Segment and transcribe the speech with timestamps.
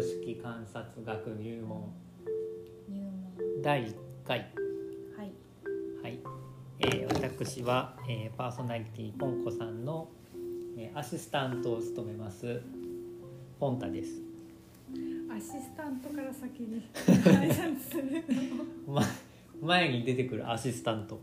[0.00, 1.92] 公式観察学入門。
[2.88, 3.62] 入門。
[3.62, 3.94] 第1
[4.26, 4.38] 回。
[5.14, 5.32] はい。
[6.02, 6.18] はい、
[6.78, 10.08] えー私は、えーパーソナリティポンコさんの、
[10.78, 12.62] えーアシスタントを務めます
[13.58, 14.22] ポンタです、
[15.30, 16.82] アシスタントから先に。
[18.88, 19.02] ま、
[19.60, 21.20] 前に出てくるアシスタント。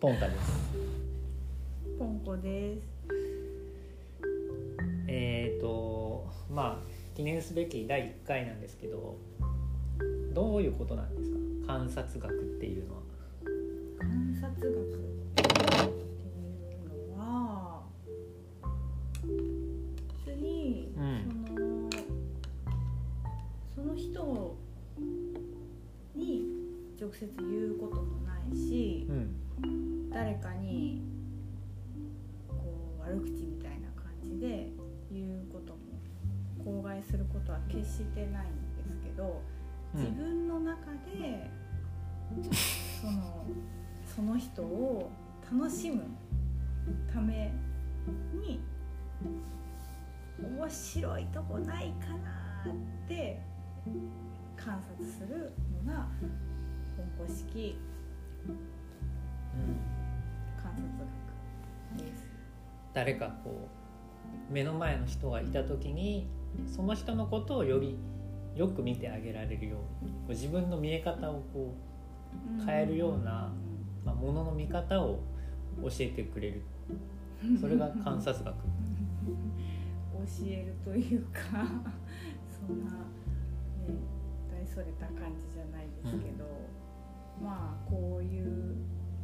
[0.00, 0.72] ポンタです。
[1.98, 2.80] ポンコです。
[5.08, 9.16] えっ、とまあ記念すべき第1回なんですけど
[10.34, 11.38] どういうことなんですか？
[11.66, 13.00] 観察学っていうのは。
[13.98, 14.62] 観察学っ
[15.34, 15.46] てい
[16.84, 17.82] うのは
[20.26, 21.88] 別に、うん
[23.74, 24.56] そのその人
[26.14, 26.44] に
[27.00, 30.10] 直接言うこともないしうん。
[30.10, 31.02] 誰かに
[32.48, 32.54] こ
[32.98, 34.70] う悪口みたいな感じで
[35.10, 35.78] 言うことも
[36.66, 39.40] 口外することは決してないんですけど
[39.94, 41.48] うん自分の中で
[43.00, 43.46] その
[44.04, 45.10] その人を
[45.52, 46.02] 楽しむ
[47.12, 47.52] ため
[48.34, 48.60] に
[50.42, 53.40] 面白いとこないかなって
[54.56, 55.52] 観察する
[55.86, 56.08] のが
[56.96, 57.78] 本校式
[58.48, 59.76] うん
[60.60, 60.82] 観察
[61.94, 62.26] 学です。
[62.92, 63.68] 誰かこ
[64.50, 66.26] う目の前の人がいた時に
[66.66, 67.96] その人のことをより
[68.54, 71.74] よく見てあげられるようにこう自分の見え方をこ
[72.64, 73.52] 変えるような
[74.04, 75.20] う、まあ、ものの見方を
[75.82, 76.62] 教えてくれる。
[77.60, 78.54] それが観察学。
[80.16, 81.40] 教えるというか
[82.50, 82.96] そんなね
[84.50, 86.44] 大それた感じじゃないですけど、
[87.40, 88.76] まあこういう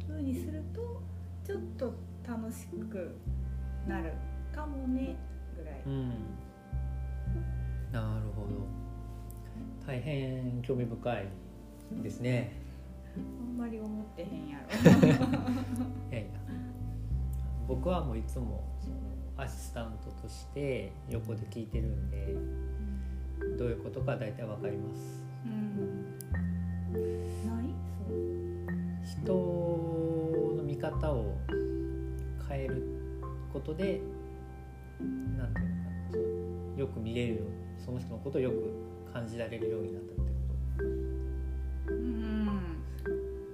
[0.07, 1.01] 風にすると
[1.43, 1.93] ちょっと
[2.25, 3.15] 楽しく
[3.87, 4.13] なる
[4.53, 5.17] かもね
[5.57, 6.11] ぐらい、うん
[7.93, 8.65] なるほど。
[9.85, 11.27] 大変興味深い
[12.01, 12.51] ですね。
[13.15, 14.57] あんまり思ってへんや
[16.11, 16.29] いやいや。
[17.67, 18.95] 僕はもういつもその
[19.37, 23.57] アシスタントとして横で聞いてるんでろ。
[23.57, 25.23] どういうことか大体わかります。
[25.45, 26.97] うん、
[27.47, 27.65] ない？
[28.07, 29.23] そう。
[29.23, 29.33] 人
[30.57, 31.35] の見方を
[32.49, 32.81] 変える
[33.51, 34.01] ことで
[35.37, 35.89] なんていうのか
[36.75, 40.27] なよく見れるようにその人のことをよく感じられるようになったってこ
[41.89, 42.47] うん。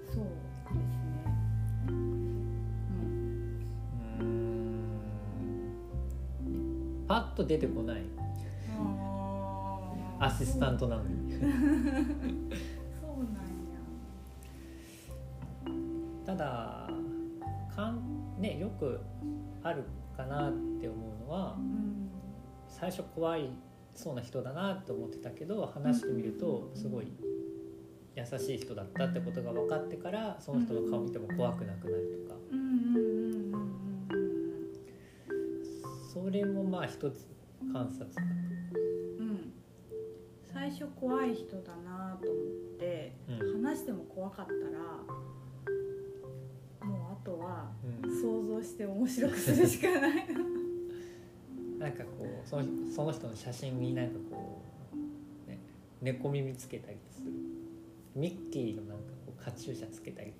[0.08, 0.24] そう
[0.76, 1.26] ですね。
[1.88, 1.96] うん。
[4.20, 4.24] とうー
[7.04, 7.06] ん。
[7.08, 8.04] パッと出てこない。
[10.20, 11.34] アシスタントなのに。
[11.34, 13.80] そうなんや。
[16.26, 16.90] ただ
[17.76, 19.00] かん、ね、よく
[19.64, 19.86] ある
[20.16, 22.10] かなって思うのはうん。
[22.68, 23.50] 最初怖い
[24.02, 27.12] そうな人だなって思ってたけど話してみるとすごい
[28.16, 32.40] 優しい人だったってことが分かってからその人の顔見ても怖くなくなるとか。
[36.14, 37.28] それもまあ一つ
[37.74, 38.24] 観察学
[39.20, 39.30] うん。
[39.30, 39.52] うん。
[40.54, 42.44] 最初怖い人だなと思っ
[42.80, 43.64] て、うん。
[43.64, 44.60] 話しても怖かったら
[46.90, 47.70] もうあとは
[48.04, 48.22] うん。
[48.22, 50.16] 想像して面白くするしかない。
[50.34, 50.39] な
[52.50, 52.64] その
[52.96, 54.60] その人の写真になんかこ
[55.48, 55.60] う、ね、
[56.02, 57.32] 猫耳つけたりする。
[58.16, 60.34] ミッキーのなんかこうカチューシャつけたり。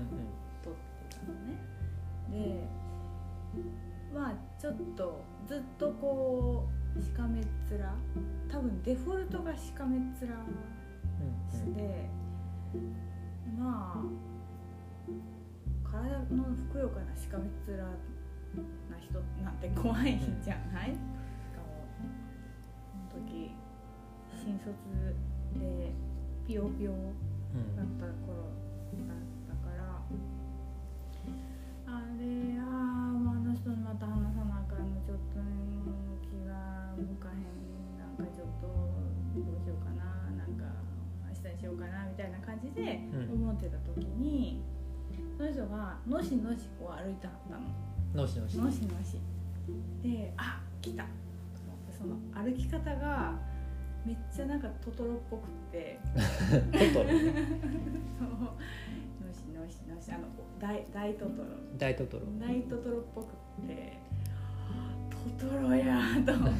[0.00, 0.06] うん
[0.62, 1.56] 取ってたのね。
[2.30, 2.68] で
[4.14, 7.78] まあちょっとずっとこうしかめっ面
[8.50, 10.32] 多分デフォルトがしかめっ面う
[12.78, 12.84] んう
[13.58, 14.02] んまあ
[15.84, 20.96] 体のふくよかなしかめっ面な人なんて怖いんじゃない、し
[21.54, 21.86] かも
[23.10, 23.52] その時
[24.36, 24.74] 新卒
[25.58, 25.92] で
[26.46, 28.50] ピヨピヨだった頃
[28.92, 29.29] だったから
[31.86, 35.50] あれあーもうあの人にまた話さなあかんのちょっとね
[36.22, 40.04] 気が向かへんなんかちょっとどうしようかな
[40.36, 40.64] なんか
[41.28, 43.42] 明日にしようかなみたいな感じでうん。
[43.42, 44.62] 思ってた時
[45.36, 48.56] その人がのしのしこう歩いてはったののしのし。
[48.58, 49.18] のしのし。
[50.02, 51.04] であ来た。
[51.04, 51.08] と
[51.66, 53.38] 思ってその歩き方が
[54.06, 56.00] めっちゃなんかトトロっぽくって。
[56.72, 57.10] トトロ？
[57.10, 57.18] そう。
[59.20, 60.10] のしのしのし。
[60.12, 60.24] あの
[60.58, 61.48] 大大トトロ。
[61.76, 62.22] 大トトロ。
[62.38, 63.32] 大トトロっぽく
[63.62, 63.98] って。
[65.38, 66.58] トトロやと思って。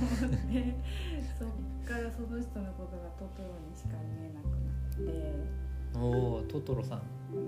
[1.38, 1.48] そっ
[1.86, 7.02] からその人のことがトトロにしか見えなくなって、おおトトロさん。
[7.32, 7.40] うん。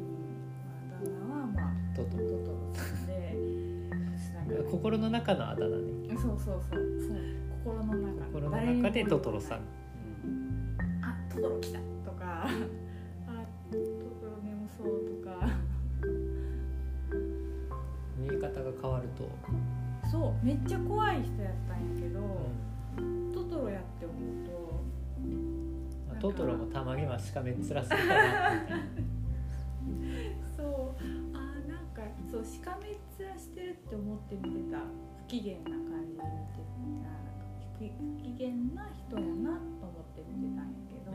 [0.89, 2.23] まあ、あだ名はまあトトロ。
[2.75, 2.83] さ
[4.41, 4.57] んで。
[4.71, 6.17] 心の中のあだ名ね。
[6.17, 6.81] そうそうそう。
[6.99, 7.19] そう。
[7.63, 8.25] 心の中。
[8.33, 8.51] 心の
[8.83, 9.59] 中でトトロさん。
[9.59, 9.61] あ
[11.35, 12.49] トトロ来たとかあ
[13.71, 14.87] トトロ眠そう
[15.23, 15.49] とか。
[18.19, 19.29] 見え方が変わると、
[20.09, 22.21] そうめっちゃ怖い人やったんやけど、
[22.99, 23.33] うん。
[23.33, 24.53] トトロやって思うと。
[26.09, 27.97] まあ、トトロもたまにはしかめっ面するかな。
[30.57, 30.95] そう
[31.35, 34.79] あーなんかそうしかめっ面してるって思って見てた。
[35.19, 35.77] 不機嫌な感
[36.07, 36.63] じで見て
[37.03, 37.09] た
[37.83, 41.11] 機不機嫌な人やなと思って見てたんやけど、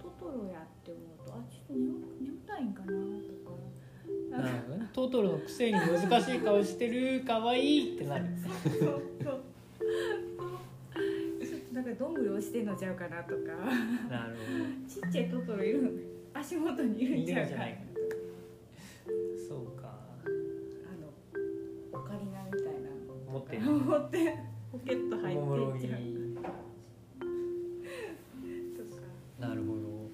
[0.00, 3.50] トトロやって思うとあちょっと眠眠たいんかなとか。
[4.06, 4.88] うん、なるほどね。
[4.92, 8.26] トトロのくせに難しい顔してるかわいいってなる。
[8.40, 8.80] そうそう
[9.24, 9.42] そう。
[11.44, 13.52] ちょっとなんかどんぐり押してんのちゃうかなとか。
[14.08, 14.36] なる
[14.88, 17.66] ちっちゃいトトロいる足元にいるんちゃうかな
[19.48, 19.88] そうか。
[20.22, 20.28] あ
[21.00, 21.10] の
[21.92, 22.90] オカリナみたいな
[23.32, 25.78] 持ってる持ってポケット入おもろい。
[25.78, 26.00] っちゃう。
[29.40, 30.10] なるほど。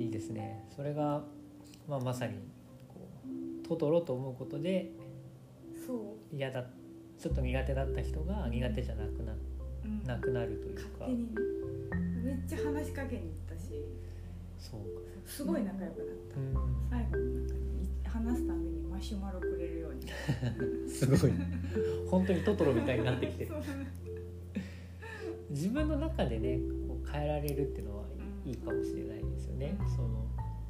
[0.00, 0.64] いいですね。
[0.74, 1.22] それが、
[1.88, 2.34] まあ、まさに
[2.88, 3.08] こ
[3.64, 4.90] うトトロと思うことで
[5.86, 6.64] そう、嫌だ
[7.18, 9.32] ちょっと苦手だった人が苦手じゃなくな
[9.84, 10.04] うん。
[10.04, 10.82] なくなるというか。
[11.00, 11.24] 勝手に。
[11.24, 11.30] ね
[12.22, 13.70] めっちゃ話しかけに行ったし。
[14.58, 14.86] そうか。
[15.26, 16.36] すごい仲良くなった。
[16.38, 16.54] うん。
[16.90, 17.54] 最後になんか
[18.12, 20.02] 話すたびにマシュマロくれるように。
[20.90, 21.32] すごい
[22.08, 23.44] 本当にトトロみたいになってきて。
[23.44, 23.52] る
[25.50, 28.04] 自分の中でねこう変えられるっていうのは
[28.44, 29.76] いいかもしれないですよね。
[29.96, 30.26] その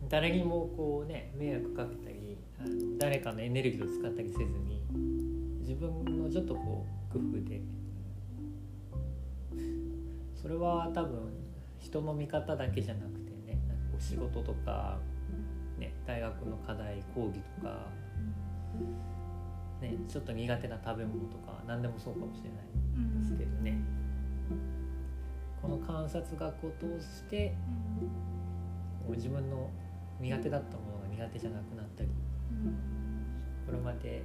[0.09, 4.83] 誰にもこうね迷惑かけたりあの誰かのエネルギーを使ったりせずに
[5.61, 7.61] 自分のちょっとこう工夫で。
[10.41, 11.21] それは多分
[11.79, 14.99] 人の見方だけじゃなくてねなんかこう仕事とか、
[15.81, 17.87] ね、大学の課題講義とか、
[19.81, 23.79] ね、ちょっと苦手な食べ物とか何でもそうかもしれないですけどね。
[25.63, 27.55] この観察学を通して
[29.07, 29.69] こう自分の
[30.21, 32.09] 苦手だったものが苦手じゃなくなったり
[33.67, 34.23] これまで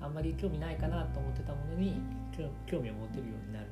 [0.00, 2.00] あんまり興味ないかなと思ってたものに
[2.66, 3.66] 興味を持てるようになる、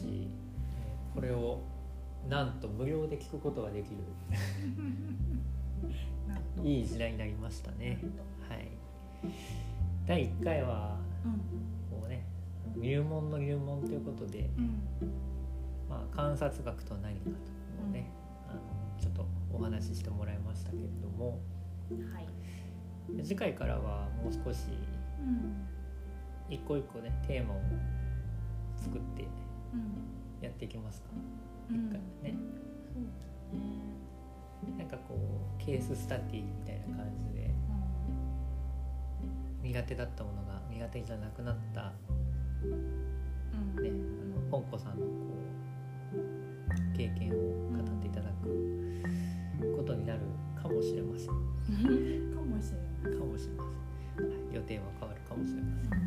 [0.00, 0.28] し
[1.14, 1.60] これを
[2.28, 3.96] なんと無料で聞くことができる。
[6.62, 7.98] いい時代になりましたね。
[8.48, 8.68] はい。
[10.06, 11.32] 第1回はうん。
[11.98, 12.24] こうね
[12.76, 14.82] 入門の入門ということでうん。
[15.88, 17.36] まあ、観察学とは何かという
[17.82, 18.10] のをね、
[18.48, 18.60] あの
[18.98, 21.40] ちょっとお話ししてもらいましたけれども。
[22.12, 22.26] はい。
[23.24, 24.68] 次回からはもう少し
[25.18, 25.66] うん。
[26.50, 27.60] 一個一個ねテーマを
[28.76, 29.28] 作ってうん
[30.40, 31.08] やっていきますか、
[31.70, 31.76] うん。
[31.76, 32.34] 一回ね。
[32.92, 33.02] そう
[33.58, 33.62] ね。
[34.78, 35.16] なんかこう
[35.64, 37.50] ケーススタディみたいな感じで。
[39.62, 41.92] 苦手だったものが苦手じゃなくなった。
[42.62, 42.76] うんう
[43.80, 43.82] ん。
[43.82, 43.92] ねあ
[44.40, 45.12] のポンコさんのこ
[46.14, 46.18] う
[46.96, 47.40] 経験を語
[47.78, 49.02] っていただく
[49.76, 50.20] ことになる
[50.60, 51.28] かもしれません。
[52.34, 52.90] かもしれない。
[53.02, 53.64] かもしれま
[54.16, 55.98] せん、はい、予定は変わるかもしれません、はい、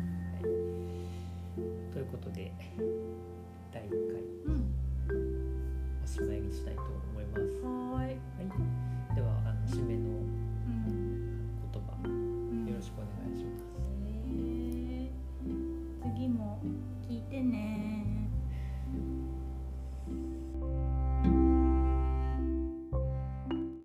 [1.92, 2.52] ということで
[3.74, 4.22] 第1回。
[4.46, 4.73] うん。